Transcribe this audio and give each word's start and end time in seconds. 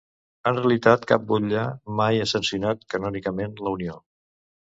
En 0.51 0.55
realitat 0.59 1.03
cap 1.11 1.27
butlla 1.31 1.65
mai 1.99 2.21
ha 2.23 2.27
sancionat 2.31 2.81
canònicament 2.95 3.53
la 3.67 3.77
unió. 3.79 4.01